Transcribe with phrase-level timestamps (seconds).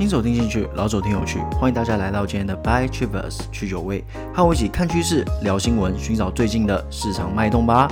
[0.00, 4.02] 新手听进去，老手听有趣，欢迎大家来到今天的 By Travers 去酒味，
[4.32, 7.86] 和我一起看趋势、聊新闻，寻找最近的市场脉动吧。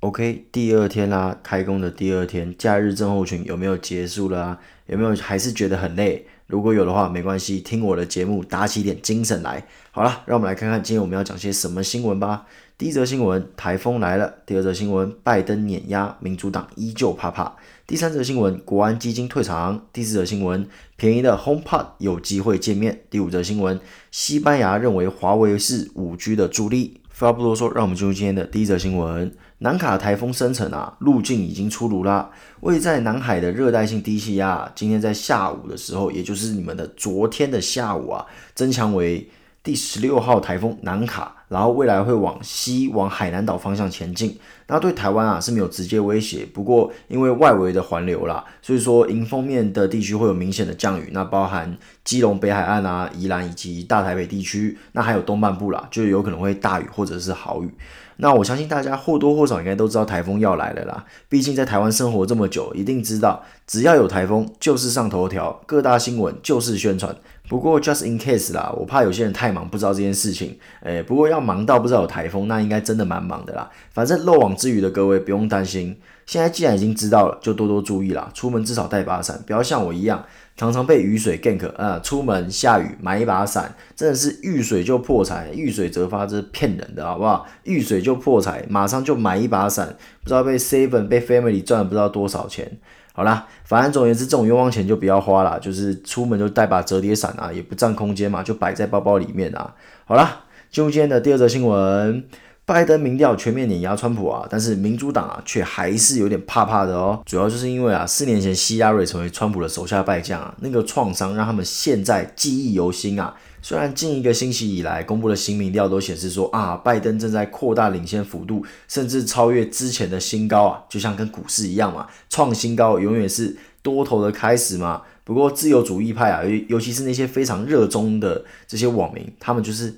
[0.00, 4.58] OK，第二天啦，开工的第二天，假日症候群有没有结束了啊？
[4.86, 6.26] 有没有还是觉得很累？
[6.46, 9.66] 如果有的话，没关系，听我的节目，打起点精神来。
[9.90, 12.46] 好了，让我们来看看今天我们要讲些什么新闻吧。
[12.78, 23.80] 第一则新闻，台风来了；第二则新闻，拜登碾压民主党依旧怕怕；第三则新闻，国安基金退场；第四则新闻，便宜的 HomePod 有机会见面；第五则新闻，
[24.12, 27.00] 西班牙认为华为是五 G 的助力。
[27.16, 29.34] 废话不多说，让我们进入今天的第一则新闻。
[29.60, 32.28] 南卡台风生成啊，路径已经出炉啦。
[32.60, 39.26] 位在南海的热带性低气压，今天在下午的时候，也就是你们的昨天的下午啊，增强为
[39.66, 41.32] 第十六号台风南卡。
[41.48, 44.36] 然后未来会往西往海南岛方向前进，
[44.66, 57.70] 那对台湾啊是没有直接威胁，不过因为外围的环流啦，所以说迎风面的地区会有明显的降雨，那包含基隆北海岸啊、宜兰以及大台北地区，那还有东半部啦，就有可能会大雨或者是豪雨。
[58.18, 67.14] 那我相信大家或多或少应该都知道台风要来了啦，毕竟在台湾生活这么久，一定知道只要有台风就是上头条，各大新闻就是宣传。
[67.48, 70.58] 不过 just in case 啦，我怕有些人太忙不知道这件事情。
[70.82, 73.70] 诶，不过要忙到不知道有台风，那应该真的蛮忙的啦。
[73.92, 78.28] 反正漏网之鱼的各位不用担心，现在既然已经知道了，就多多注意啦。
[78.34, 80.24] 出门至少带把伞，不要像我一样
[80.56, 81.70] 常常被雨水 gank。
[81.76, 87.46] 呃，出门下雨买一把伞，真的是遇水就破财，遇水则发，这是骗人的，好不好？
[87.64, 92.78] 遇水就破财，马上就买一把伞，不知道被 seven 被 family 赚了不知道多少钱。
[93.12, 99.74] 好啦，反正总而言之，这种冤枉钱就不要花啦，就是出门就带把折叠伞啊，也不占空间嘛，就摆在包包里面啊。
[100.04, 102.24] 好啦，进入今天的第二则新闻，
[102.66, 107.22] 拜登民调全面碾压川普啊，但是民主党啊却还是有点怕怕的哦。
[107.24, 113.32] 主要就是因为啊，四年前希拉瑞成为川普的手下败将啊，那个创伤让他们现在记忆犹新啊。
[113.62, 125.02] 虽然近一个星期以来公布的新民调都显示说啊，拜登正在扩大领先幅度，甚至超越之前的新高啊，就像跟股市一样嘛，创新高永远是多头的开始嘛。
[125.22, 129.94] 不过自由主义派啊，尤尤其是那些非常热衷的这些网民，他们就是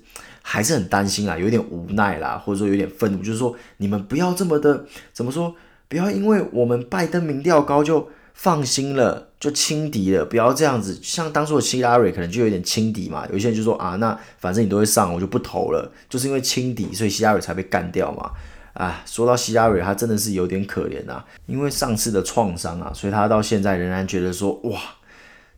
[0.50, 5.54] 还是很担心啦，有点无奈啦，或者说有点愤怒，就是说你们不要这么的怎么说，
[5.88, 8.08] 不要因为我们拜登民调高就。
[8.38, 10.96] 放心了，就轻敌了，不要这样子。
[11.02, 13.26] 像当初的希拉瑞可能就有点轻敌嘛。
[13.32, 18.30] 有些人就说啊，那反正你都会上，我就不投了，就是因为轻敌，所以希拉瑞才被干掉嘛。
[18.74, 24.80] 啊，说到希拉瑞，他真的是有点可怜啊，因为上次的创伤啊，所以他到现在仍然觉得说哇。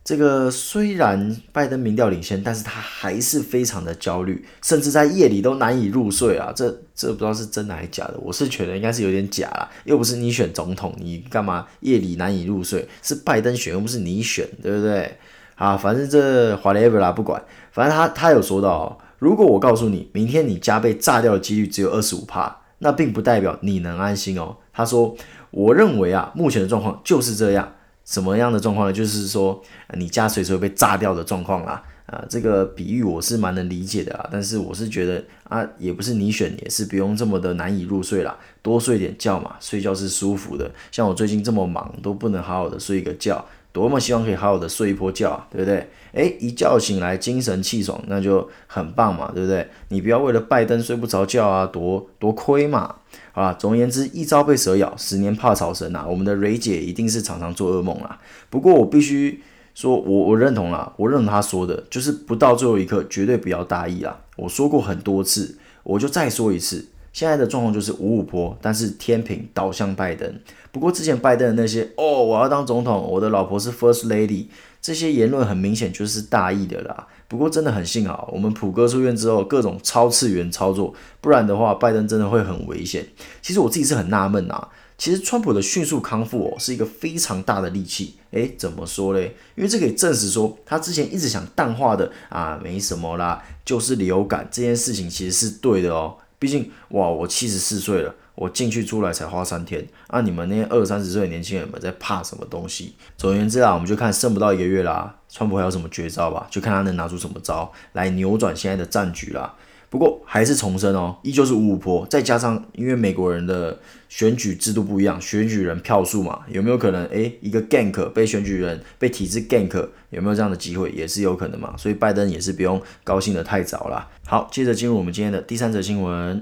[0.03, 6.51] 这个虽然拜登民调领先，但是他还是非常的焦虑，甚至在夜里都难以入睡啊！
[6.55, 12.87] 这这不知道是真的还是假的，我是觉得应该是有点假啦，又不是你选总统，你干嘛夜里难以入睡？
[13.03, 15.17] 是拜登选，又不是你选，对不对？
[15.55, 17.39] 啊，反正这 whatever 啦，不管，
[17.71, 24.57] 反正他他有说到哦，如果我告诉你，明天你家被炸掉的几率只有二十五趴，那并不代表你能安心哦。
[24.73, 25.15] 他说，
[25.51, 27.71] 我认为啊，目前的状况就是这样。
[28.11, 28.91] 什么样的状况呢？
[28.91, 29.63] 就是说，
[29.93, 31.81] 你家随时会被炸掉的状况啦。
[32.07, 34.27] 啊，这个比喻我是蛮能理解的啊。
[34.29, 38.37] 但是我是觉得啊，也不是你选，也是不用这么的难以入睡啦。
[38.61, 40.69] 多睡点觉嘛，睡觉是舒服的。
[40.91, 45.87] 像我最近这么忙，都不能好好的睡一个觉，多么希望可以好好的睡一波觉啊，对不对？
[46.13, 49.65] 诶，一觉醒来精神气爽，那就很棒嘛，对不对？
[49.87, 52.95] 你不要为了拜登睡不着觉啊，多多亏嘛。
[53.31, 56.05] 好啦，总而言之，一朝被蛇咬，十年怕草绳呐。
[56.05, 58.19] 我们的蕊姐一定是常常做噩梦啦。
[58.49, 59.41] 不过我必须
[59.73, 64.19] 说，我我认同啦，我认同她说的，就是不到最后一刻，绝对不要大意啦。
[64.35, 70.37] 我说过很多次，我就再说一次，现在的状况就是五五波，但是天平倒向拜登。
[70.71, 74.45] 不过之前拜登的那些哦，我要当总统，我的老婆是 First Lady，
[74.81, 77.07] 这些言论很明显就是大意的啦。
[77.27, 83.07] 不过真的很幸好，我们普哥出院之后，各种超次元操作，不然的话，拜登真的会很危险。
[83.41, 88.15] 其实我自己是很纳闷啊，其实川普的迅速康复哦，是一个非常大的利器。
[88.31, 89.35] 诶，怎么说嘞？
[89.55, 96.15] 因为这可以证实说，他之前一直想淡化的啊，没什么啦，就是流感这件事情其实是对的哦。
[96.39, 98.15] 毕竟哇，我七十四岁了。
[98.35, 100.21] 我进去出来才花三天，啊！
[100.21, 102.93] 你们那些二三十岁的年轻人们在怕什么东西？
[103.17, 106.47] 总而言之啊，我们就看剩不到一个月啦，川普还有什么绝招吧？
[106.49, 109.53] 就看他能拿出什么招来扭转现在的战局啦。
[109.89, 117.05] 不过还是重申哦，依旧是五五坡，再加上因为美国人的选举制度不一样，选举人票数嘛，有没有可能？
[117.07, 120.89] 诶，一个 gank 被选举人被体制 gank，有没有这样的机会？
[120.91, 121.75] 也是有可能嘛。
[121.77, 124.07] 所以拜登也是不用高兴得太早啦。
[124.25, 126.41] 好，接着进入我们今天的第三则新闻。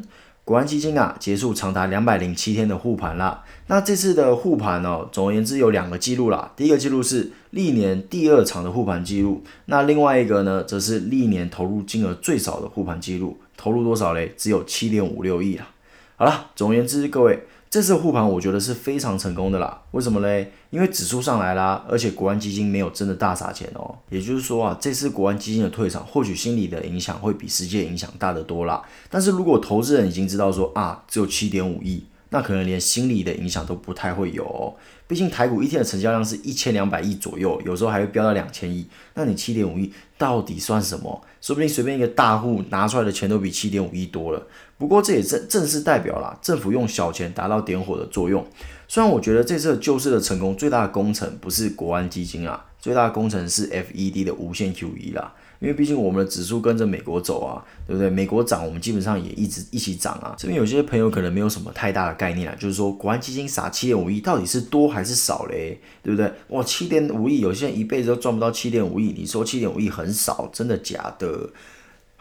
[0.50, 3.44] 国安基金啊结束长达两百零七天的护盘啦。
[3.68, 6.52] 那这次的护盘哦，总而言之有两个记录啦。
[6.56, 14.34] 第一个记录是历年第二场的护盘记录，那另外一个呢，则是历年投入金额最少的护盘记录，投入多少嘞？
[14.36, 15.68] 只有七点五六亿啦。
[16.16, 17.46] 好了，总而言之，各位。
[17.70, 20.52] 这次护盘我觉得是非常成功的啦，为什么嘞？
[20.72, 23.96] 因为指数上来啦，而且国安基金没有真的大撒钱哦。
[24.10, 28.82] 也就是说啊，这次国安基金的退场，或许心理的影响会比实际影响大得多啦。
[29.10, 32.04] 但是如果投资人已经知道说啊，只有七点五亿。
[32.32, 34.78] 那可能连心理的影响都不太会有哦，
[35.08, 38.88] 毕竟台股一天的成交量是一千两百亿左右，有时候还会飙到两千亿。
[39.16, 41.20] 那你七点五亿到底算什么？
[41.42, 44.46] 说不定随便一个大户拿出来的钱都比七点五亿多了。
[44.80, 48.44] 不过这也正正是代表了政府用小钱达到点火的作用。
[48.88, 55.36] 虽然我觉得这次救市的成功最大的功臣不是国安基金啊，最大的功臣是 FED 的无限 QE 啦。
[55.60, 58.10] 因为毕竟我们的指数跟着美国走啊，对不对？
[58.10, 60.34] 美国涨，我们基本上也一直一起涨啊。
[60.38, 65.78] 这边有些朋友可能没有什么太大的概念啊，就是说国安基金撒七点五亿到底是多还是少嘞？
[66.02, 66.32] 对不对？
[66.48, 71.50] 哇，七点五亿，有些人一辈子都赚不到七点五亿，你说七点五亿很少，真的假的？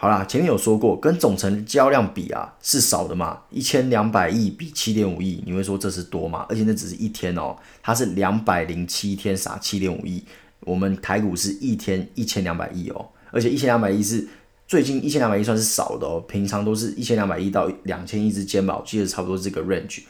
[0.00, 6.46] 好啦，前面有说过，跟总成交量比啊是少的嘛，一千两百亿比七点五亿，你会说这是多吗？
[6.48, 10.22] 而且那只是一天哦，它是两百零七天撒七点五亿，
[10.60, 13.08] 我们台股是一天一千两百亿哦。
[13.32, 14.24] 而且一千两百亿是
[14.68, 20.02] 最近一千两百亿算是少的哦，平常都是一千两百亿到两千亿之间吧，我记得差不多这个 range。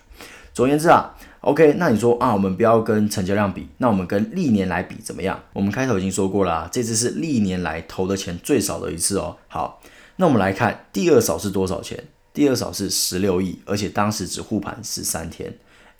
[0.52, 5.40] 总而言之啊，OK，那你说啊，我们不要跟成交量比，那我们跟历年来比怎么样？
[5.52, 9.36] 我们开头已经说过了啊，这次是历年来投的钱最少的一次哦。
[9.48, 9.80] 好，
[10.16, 12.04] 那我们来看第二少是多少钱？
[12.34, 15.52] 第二少是十六亿，而且当时只护盘十三天。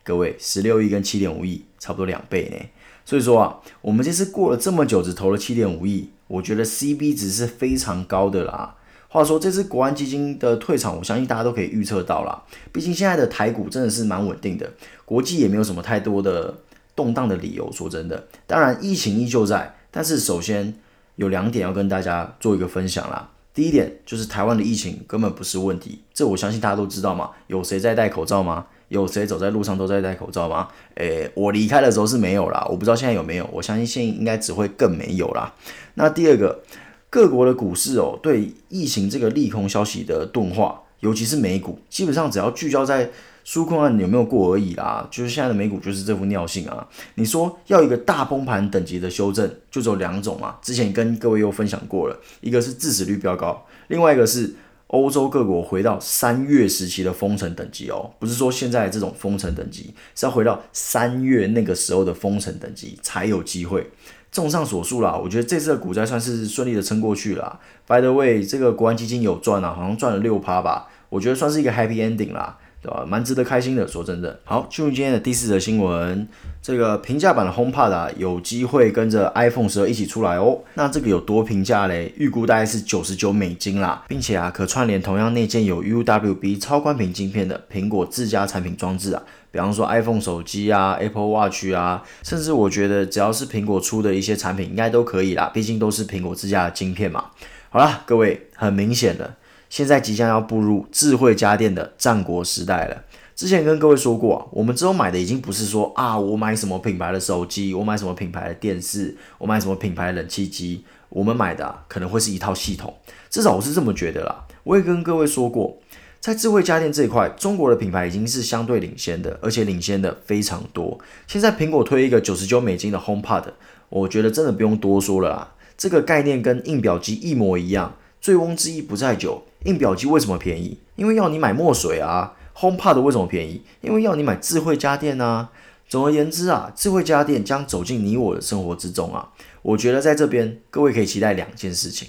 [0.05, 2.57] 各位，十六亿跟七点五亿差不多两倍呢。
[3.05, 6.11] 所以说啊，我们这次过了这么久，只投了七点五亿。
[6.29, 8.77] 我觉得 CB 值是非常高的啦。
[9.09, 12.43] 话说这次国安基金的退场，我相信大家都可以预测到啦。
[12.73, 14.71] 毕竟现在的台股真的是蛮稳定的，
[15.05, 16.55] 国际也没有什么太多的
[16.95, 17.73] 动荡的理由。
[17.73, 20.75] 说真的，当然疫情依旧在，但是首先
[21.17, 23.31] 有两点要跟大家做一个分享啦。
[23.55, 27.31] 第一点就是台湾的疫情根本不是问题，这我相信大家都知道嘛。
[27.49, 28.67] 有谁在戴口罩吗？
[28.89, 30.69] 有谁走在路上都在戴口罩吗？
[30.95, 33.49] 诶，我离开的时候是没有啦，我不知道现在有没有。
[33.53, 35.53] 我相信现在应该只会更没有啦。
[35.95, 36.63] 那第二个，
[37.11, 43.11] 各国的股市哦，对疫情这个利空消息的钝化，尤其是美股，基本上只要聚焦在
[43.45, 45.09] 纾困案有没有过而已啦。
[45.11, 46.87] 就是现在的美股就是这副尿性啊。
[47.15, 50.57] 你说要一个大崩盘等级的修正，就只有两种嘛。
[50.61, 54.55] 之前跟各位又分享过了，一个是致死率飙高，另外一个是。
[54.89, 63.87] 欧洲各国回到三月时期的封城等级哦，不是说现在这种封城等级，是要回到三月那个时候的封城等级才有机会。
[64.31, 67.59] 综上所述啦，我觉得这次的股灾算是顺利的撑过去了。
[67.87, 72.59] By the way，这个国安基金有赚啊，好像赚了六趴吧，我觉得算是一个 happy ending 啦。
[72.81, 73.05] 对吧？
[73.05, 74.39] 蛮值得开心的，说真的。
[74.45, 76.29] 好，进入今天的第四则新闻，
[76.63, 80.61] 这个平价版的 HomePod 啊，有机会跟着 iPhone 十二一起出来哦。
[80.75, 82.15] 那这个有多平价嘞？
[82.17, 97.27] 预估大概是九十九美金啦，并且啊，可串联同样内建有 UWB 超宽频晶片的苹果自家产品装置啊，比方说 iPhone 手机啊、Apple Watch 啊，甚至我觉得只要是苹果出的一些产品，应该都可以啦，毕竟都是苹果自家的晶片嘛。
[97.71, 99.35] 好啦，各位，很明显的。
[99.69, 103.05] 现在即将要步入智慧家电的战国时代了。
[103.37, 112.93] 之前跟各位说过，我们之后买的已经不是说啊，我买什么品牌的手机，我买什么品牌的电视，我买什么品牌的冷气机，我们买的，可能会是一套系统。
[113.31, 114.45] 至少我是这么觉得啦。
[114.65, 115.79] 我也跟各位说过，
[116.21, 120.99] 在智慧家电这一块，中国的品牌已经是相对领先的，而且领先的非常多。
[121.27, 123.45] 现在苹果推一个九十九美金的 HomePod，
[123.89, 125.55] 我觉得真的不用多说了啦。
[125.77, 127.97] 这个概念跟印表机一模一样。
[128.21, 130.79] 醉翁之意不在酒，印表机为什么便宜？
[130.97, 132.35] 因为要你买墨水啊。
[132.57, 133.63] HomePod 为什么便宜？
[133.81, 135.51] 因为要你买智慧家电啊。
[135.89, 139.31] 总而言之啊，智慧家电将走进你我的生活之中啊。
[139.63, 142.09] 我觉得在这边各位可以期待两件事情。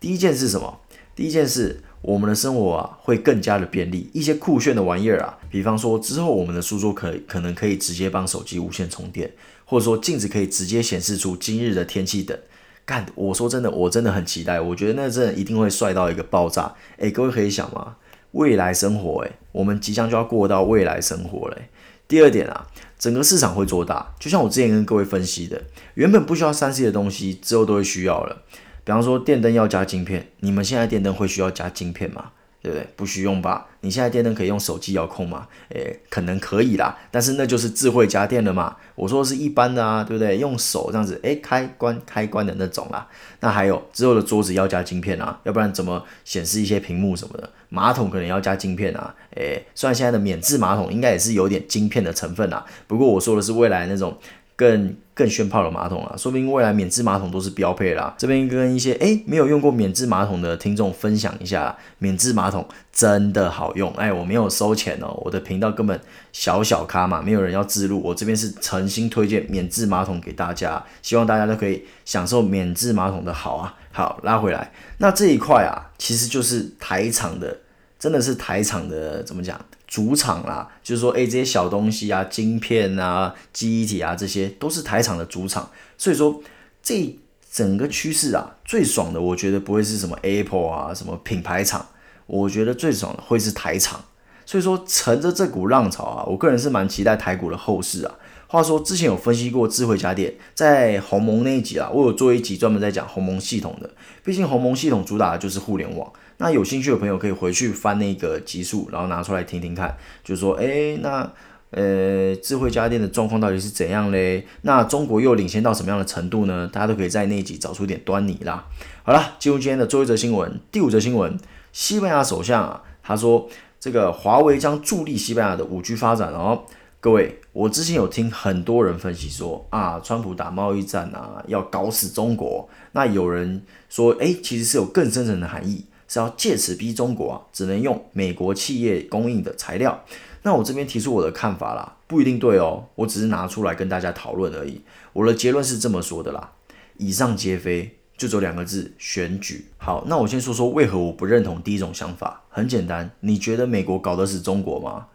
[0.00, 0.80] 第一件是什么？
[1.14, 9.32] 第一件事，我们的生活啊会更加的便利，一些酷炫的玩意儿啊，比方说之后我们的书桌可可能可以直接帮手机无线充电，
[9.64, 12.38] 或者说镜子可以直接显示出今日的天气等。
[12.84, 14.60] 干，我说真的，我真的很期待。
[14.60, 16.72] 我觉得那真的一定会帅到一个爆炸。
[16.98, 17.96] 诶，各位可以想吗？
[18.30, 21.58] 未来生活，诶，我们即将就要过到未来生活了。
[22.06, 24.14] 第二点啊，整个市场会做大。
[24.20, 25.60] 就像我之前跟各位分析的，
[25.94, 28.42] 原本不需要三 C 的东西，之后都会需要了。
[28.86, 32.26] 比方说电灯要加晶片，你们现在电灯会需要加晶片吗？
[32.62, 32.86] 对不对？
[32.94, 33.66] 不需用吧？
[33.80, 35.48] 你现在电灯可以用手机遥控吗？
[35.70, 38.76] 诶，可能可以啦，但是那就是智慧家电了嘛。
[38.94, 40.38] 我说的是一般的啊，对不对？
[40.38, 43.08] 用手这样子，诶，开关开关的那种啦。
[43.40, 47.50] 那还有之后的桌子要加晶片啊，要不然怎么显示一些屏幕什么的？
[47.68, 49.12] 马桶可能要加晶片啊。
[49.34, 54.16] 诶，虽然现在的免治马桶应该也是有点晶片的成分啦，不过我说的是未来那种。
[54.58, 58.14] 更更炫炮的马桶啊，说不定未来免治马桶都是标配啦。
[58.18, 63.90] 这边跟一些诶没有用过免治马桶的听众分享一下，免治马桶真的好用。
[63.94, 65.98] 哎，我没有收钱哦，我的频道根本
[66.34, 67.98] 小小咖嘛，没有人要置入。
[68.02, 73.74] 我这边是诚心推荐免治马桶给大家，希望大家都可以享受免治马桶的好啊。
[73.92, 77.60] 好，拉回来，那这一块啊，其实就是台厂的，
[77.98, 79.58] 真的是台厂的，怎么讲？
[79.86, 85.70] 主场啦，就是说，诶，这些小东西啊，晶片啊，记忆体啊，这些都是台厂的主场。
[85.96, 86.42] 所以说，
[86.82, 87.18] 这
[87.52, 91.86] 整个趋势啊，最爽的，我觉得不会是什么 Apple 啊，什么品牌厂，
[92.26, 94.04] 我觉得最爽的会是台厂。
[94.44, 98.14] 所以说，乘着这股浪潮啊，我个人是蛮期待台股的后市啊。
[98.48, 103.90] 话说，之前有分析过智慧家电，在鸿蒙那一集啊，我有做一集专门在讲鸿蒙系统的。
[104.22, 106.10] 毕竟鸿蒙系统主打的就是互联网。
[106.38, 111.28] 那有兴趣的朋友可以回去翻那个集数，然后拿出来听听看，就是说，诶，那
[111.70, 114.46] 呃，智慧家电的状况到底是怎样嘞？
[114.62, 116.70] 那中国又领先到什么样的程度呢？
[116.72, 118.64] 大家都可以在那一集找出点端倪啦。
[119.02, 121.36] 好了，进入今天的最后一则新闻，第五则新闻，
[121.72, 123.48] 西班牙首相啊，他说
[123.80, 126.62] 这个华为将助力西班牙的五 G 发展哦。
[126.98, 132.68] 各位，我之前有听很多人分析说啊，川普打贸易战啊，要搞死中国。
[132.92, 135.86] 那有人说，诶，其实是有更深层的含义。
[136.08, 140.04] 是要借此逼中国啊，只能用美国企业供应的材料。
[140.42, 144.80] 那我这边提出我的看法啦，不一定对哦，我只是拿出来跟大家讨论而已。
[145.12, 146.52] 我的结论是这么说的啦，
[146.98, 149.66] 以上皆非，就只有两个字：选举。
[149.78, 152.44] 好，那我先说说为何我不认同第一种想法。
[152.50, 155.08] 很简单，你觉得美国搞得死中国吗？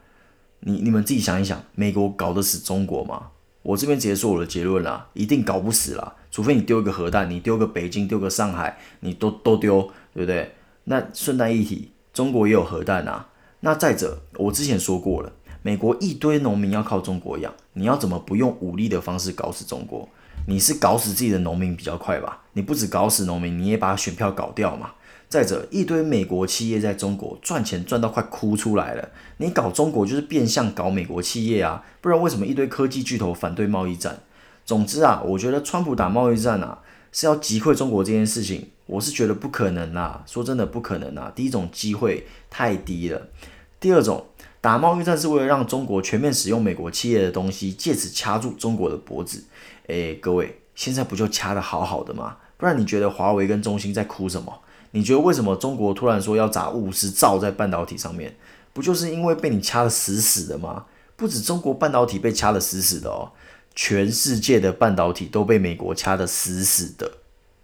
[0.62, 3.30] 你你们自己想一想，美国搞得死中国吗？
[3.64, 9.82] 我这边直接说我的结论啦，一定搞不死啦，除非你丢一个核弹，你丢个北京，丢个上海，你都都丢，
[10.14, 10.56] 对不对？
[10.86, 13.28] 那顺带一提，中国也有核弹啊。
[13.62, 20.10] 那再者，我之前说过了，美国一堆农民要靠中国养，你要怎么不用武力的方式搞死中国？
[20.48, 22.42] 你是搞死自己的农民比较快吧？
[22.54, 24.92] 你不止搞死农民，你也把选票搞掉嘛。
[25.32, 34.20] 再者，一堆美国企业在中国赚钱赚到快哭出来了，你搞中国就是变相搞美国企业啊，不然为什么一堆科技巨头反对贸易战？
[34.66, 36.80] 总之啊，我觉得川普打贸易战啊，
[37.14, 38.72] 是要击溃中国这件事情。
[38.88, 41.32] 我是觉得不可能啦， 说真的不可能啊。
[41.34, 43.30] 第一种机会太低了，
[43.80, 44.26] 第二种
[44.60, 49.46] 打贸易战是为了让中国全面使用美国企业的东西，借此掐住中国的脖子。
[49.88, 52.36] 诶，各位，现在不就掐得好好的吗？
[52.58, 54.60] 不然你觉得华为跟中兴在哭什么？
[54.92, 58.36] 你觉得为什么中国突然说要砸五十兆在半导体上面？
[58.74, 60.86] 不就是因为被你掐得死死的吗？
[61.16, 63.32] 不止中国半导体被掐得死死的哦，
[63.76, 67.12] 全世界的半导体都被美国掐得死死的。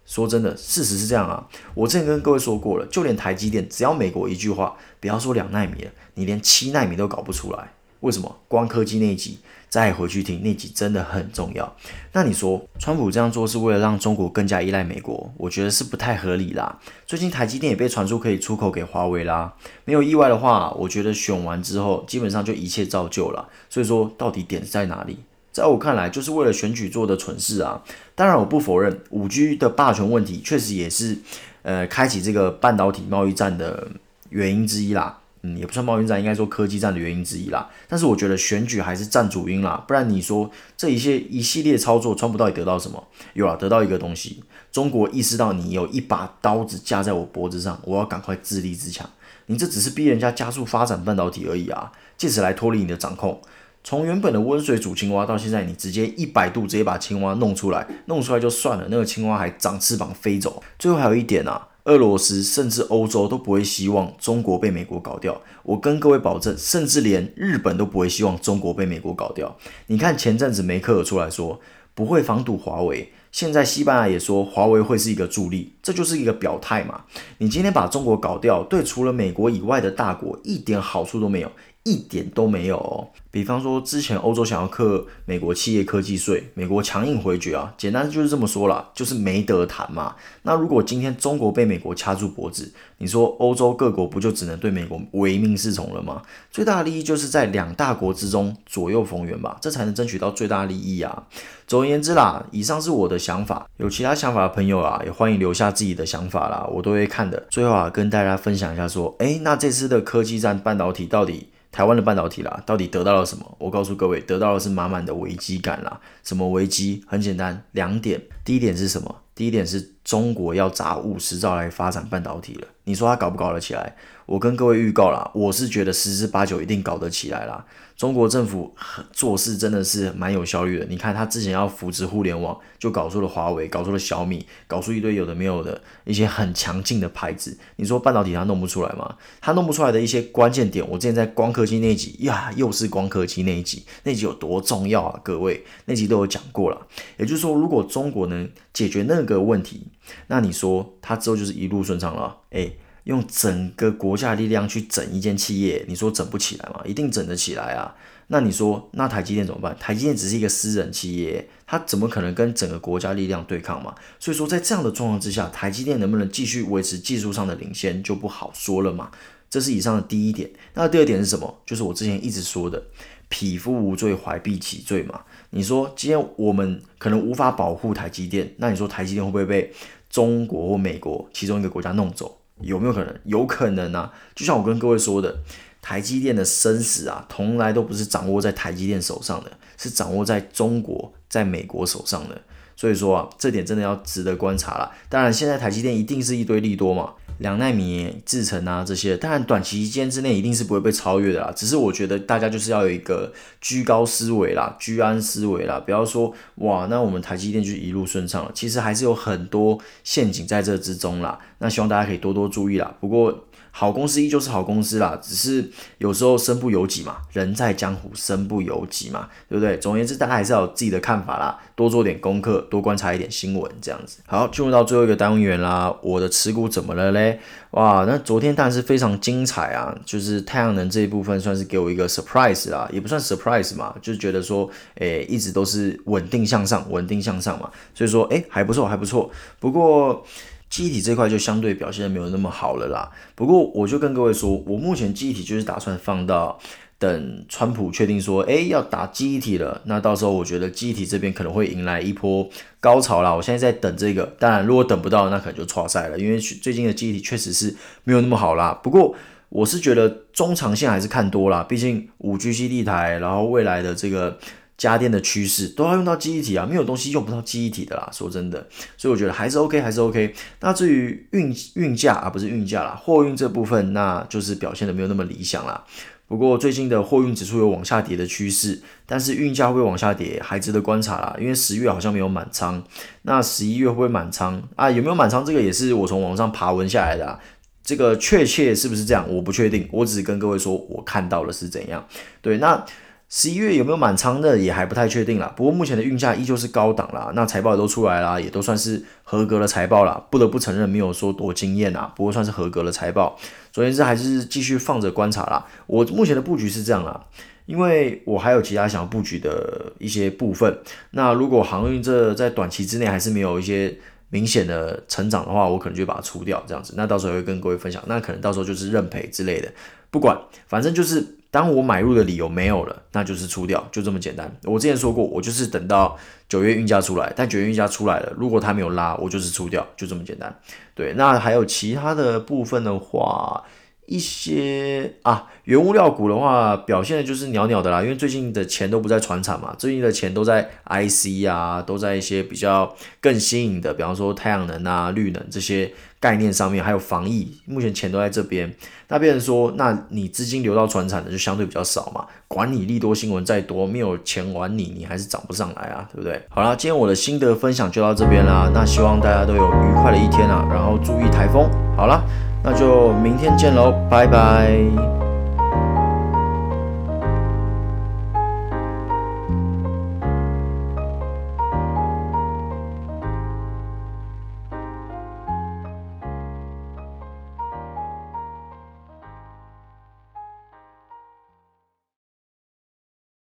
[0.06, 1.48] 说真的，事实是这样啊。
[1.74, 7.74] 我之前跟各位说过了，就连台积电，只要美国一句话，不要说两纳米了，你连七纳米都搞不出来。
[8.02, 8.38] 为什么？
[8.48, 11.76] 光科技那一集，再回去听那集真的很重要。
[12.14, 15.32] 那你说，川普这样做是为了让中国更加依赖美国？
[15.38, 16.80] 我觉得是不太合理啦。
[17.06, 19.54] 最近台积电也被传出可以出口给华为啦。
[19.86, 23.50] 没有意外的话，我觉得选完之后，基本上就一切照旧了。
[23.70, 25.20] 所以说，到底点在哪里？
[25.52, 27.82] 在我看来，就是为了选举做的蠢事啊！
[28.14, 31.18] 当然，我不否认五 G 的霸权问题确实也是，
[31.64, 33.88] 呃，开启这个半导体贸易战的
[34.30, 35.18] 原因之一啦。
[35.42, 37.70] 嗯，也不算贸易战，应该说科技战的原因之一啦。
[37.88, 43.08] 但是我觉得选举还是占主因啦，不然你说这一些一系列操作，川普到底得到什么？
[43.34, 49.10] 有啊，得到一个东西，中国意识到你有一把刀子架在我脖子上，我要赶快自立自强。
[49.46, 53.42] 你这只是逼人家加速发展半导体而已啊，借此来脱离你的掌控。
[53.84, 60.62] 从原本的温水煮青蛙到现在，你直接一百度直接把青蛙弄出来，弄出来就算了，那个青蛙还长翅膀飞走。
[60.78, 65.42] 最后还有一点啊，俄罗斯甚至欧洲都不会希望中国被美国搞掉。
[65.64, 69.58] 我跟各位保证，甚至连日本都不会希望中国被美国搞掉。
[69.88, 71.62] 你看前阵子梅克尔出来说
[71.96, 77.06] 不会防堵华为，现在西班牙也说华为会是一个助力，这就是一个表态嘛。
[77.38, 81.50] 你今天把中国搞掉，对除了美国以外的大国一点好处都没有。
[81.88, 83.08] 一点都没有哦。
[83.32, 90.16] 比方说，之前欧洲想要克美国企业科技税，美国强硬回绝啊，简单就是这么说啦，就是没得谈嘛。
[90.42, 96.24] 那如果今天中国被美国掐住脖子，你说欧洲各国不就只能对美国唯命是从了吗？
[96.52, 101.24] 最大的利益就是在两大国之中左右逢源吧，这才能争取到最大利益啊。
[101.68, 107.46] 总而言之啦，以上是我的想法，有其他想法的朋友啊，也欢迎留下自己的想法啦，我都会看的。
[107.52, 111.50] 最后啊，跟大家分享一下说，诶，那这次的科技战半导体到底？
[111.78, 113.56] 台湾的半导体啦，到底得到了什么？
[113.60, 116.02] 我告诉各位，得到的是满满的危机感啦。
[116.24, 117.04] 什么危机？
[117.06, 118.20] 很简单，两点。
[118.44, 119.16] 第一点是什么？
[119.36, 122.68] 第一点是中国要砸五十兆来发展半导体了。
[122.86, 123.96] 你说它搞不搞得起来？
[124.26, 127.64] 我跟各位预告啦，我是觉得十之八九一定搞得起来啦。
[127.98, 128.76] 中国政府
[129.12, 130.86] 做事真的是蛮有效率的。
[130.86, 137.58] 你看他之前要扶持互联网，就搞出了华为，搞出了小米，搞出一堆有的没有的一些很强劲的牌子。
[137.78, 139.18] 你说半导体他弄不出来吗？
[139.42, 145.20] 他弄不出来的一些关键点，我之前在光刻机那一集呀，又是光刻机那一集，那集有多重要啊？
[145.24, 146.86] 各位，那集都有讲过了。
[147.18, 149.88] 也就是说，如果中国能解决那个问题，
[150.28, 152.38] 那你说他之后就是一路顺畅了？
[152.52, 152.78] 诶。
[153.08, 156.82] 用整个国家的力量去整一间企业，你说整不起来吗？
[156.86, 157.96] 一定整得起来啊！
[158.28, 159.74] 那你说，那台积电怎么办？
[159.80, 163.96] 台积电只是一个私人企业，它怎么可能跟整个国家力量对抗嘛？
[164.20, 169.10] 所以说，在这样的状况之下，台积电能不能继续维持技术上的领先就不好说了嘛。
[169.50, 170.52] 这是以上的第一点。
[170.74, 171.62] 那第二点是什么？
[171.66, 172.84] 就是我之前一直说的
[173.30, 175.22] “匹夫无罪，怀璧其罪”嘛。
[175.52, 179.72] 你说今天我们可能无法保护台积电，那你说台积电会不会被
[180.10, 182.38] 中国或美国其中一个国家弄走？
[182.62, 183.16] 有没有可能？
[183.26, 184.12] 有可能啊！
[184.36, 185.38] 就像我跟各位说的，
[185.82, 192.42] 台积电的生死啊，从来都不是掌握在台积电手上的，是掌握在中国、在美国手上的。
[192.76, 194.92] 所以说啊，这点真的要值得观察了。
[195.10, 201.54] 当然，现在台积电一定是一堆利多嘛，两纳米制程啊这些，当然短期间之内一定是不会被超越的啦。
[201.56, 208.52] 只是我觉得大家就是要有一个居高思维啦，居安思维啦，不要说哇，那我们台积电就一路顺畅了。
[208.54, 211.38] 其实还是有很多陷阱在这之中啦。
[211.60, 212.96] 那希望大家可以多多注意啦。
[213.00, 213.46] 不过，
[213.80, 215.70] 好公司依旧是好公司啦，只是
[216.00, 219.78] 有时候身不由己嘛，人在江湖身不由己嘛，对不对？
[219.78, 224.18] 总而言之，大家还是要有自己的看法啦，多做点功课，多观察一点新闻，这样子。
[224.26, 227.40] 好，进入到最后一个单元啦，我的持股怎么了嘞？
[227.72, 239.30] 哇，那昨天当然是非常精彩啊，就是太阳能这一部分算是给我一个 surprise 啦，也不算 surprise 嘛，就是觉得说，诶，一直都是稳定向上，稳定向上嘛，所以说，诶，还不错，还不错。
[239.60, 240.26] 不过。
[240.70, 243.10] 记忆体这块就相对表现的没有那么好了啦。
[243.36, 246.60] 不过我就跟各位说，我目前记忆体就是打算放到
[247.00, 252.50] 等川普确定说，诶要打记忆体了，那到时候我觉得记忆体这边可能会迎来一波
[252.80, 253.34] 高潮啦。
[253.34, 258.80] 我现在在等这个，当然如果等不到，那可能就错赛了，因为最近的记忆体确实是没有那么好啦。
[258.84, 259.16] 不过
[259.50, 264.38] 我是觉得中长线还是看多啦，毕竟五 G 基地台，然后未来的这个。
[264.78, 268.08] 家电的趋势都要用到记忆体啊，没有东西用不到记忆体的啦。
[268.14, 270.32] 说真的，所以我觉得还是 OK，还是 OK。
[270.60, 275.84] 那至于运运价啊，不是运价啦，货运这部分，那就是表现的没有那么理想啦。
[276.28, 281.36] 不过最近的货运指数有往下跌的趋势，但是运价会往下跌，还值得观察啦。
[281.40, 282.84] 因为十月好像没有满仓，
[283.24, 284.92] 那十一月会不会满仓啊？
[284.92, 285.44] 有没有满仓？
[285.44, 287.40] 这个也是我从网上爬文下来的啊。
[287.84, 289.88] 这个确切是不是这样，我不确定。
[289.92, 292.06] 我只是跟各位说，我看到了是怎样。
[292.42, 292.86] 对，那。
[293.30, 303.38] 十一月有没有满仓的也还不太确定啦，不过目前的运价依旧是高档啦，那财报也都出来啦，也都算是合格的财报啦，不得不承认没有说多惊艳啊，不过算是合格的财报。
[303.74, 305.66] 总而言之，还是继续放着观察啦。
[305.88, 307.26] 我目前的布局是这样啦，
[307.66, 310.80] 因为我还有其他想要布局的一些部分。
[311.12, 313.94] 那如果航运这在短期之内还是没有一些
[314.30, 316.94] 明显的成长的话，我可能就把它出掉这样子。
[316.96, 319.70] 那到时候会跟各位分享，那可能到时候就是认赔之类的，
[320.10, 321.36] 不管，反正就是。
[321.50, 324.52] 当我买入的理由没有了，那就是出掉，就这么简单。
[324.64, 326.18] 我之前说过，我就是等到
[326.50, 330.54] 九月运价出来，但九月运价出来了，如果它没有拉，我就是出掉，就这么简单。
[330.94, 333.64] 对，那还有其他的部分的话。
[334.08, 345.92] 一些啊，原物料股的话，表现的就是袅袅的啦，因为最近的钱都不在船厂嘛，最近的钱都在 IC 啊，都在一些比较更新颖的，比方说太阳能啊、绿能这些
[346.22, 348.74] 概念上面，还有防疫，目前钱都在这边。
[349.10, 356.42] 那变成说，那你资金流到船厂的就相对比较少嘛，管你利多新闻再多，没有钱玩你，你还是涨不上来啊，对不对？
[356.50, 361.70] 好啦，今天我的心得分享就到这边啦，那希望大家都有愉快的一天啊，然后注意台风。
[361.98, 362.24] 好啦。
[362.70, 365.17] 那就明天见喽，拜拜。